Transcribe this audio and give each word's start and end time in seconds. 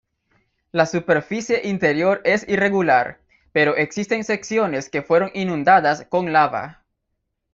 La 0.71 0.87
superficie 0.87 1.61
interior 1.63 2.21
es 2.23 2.49
irregular, 2.49 3.19
pero 3.51 3.75
existen 3.77 4.23
secciones 4.23 4.89
que 4.89 5.03
fueron 5.03 5.29
inundadas 5.35 6.07
con 6.09 6.33
lava. 6.33 6.83